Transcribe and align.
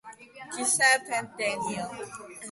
Joseph 0.57 1.05
and 1.13 1.29
Daniel. 1.37 1.91